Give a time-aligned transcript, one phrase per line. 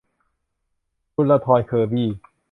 [1.15, 2.09] กุลธรเคอร์บี้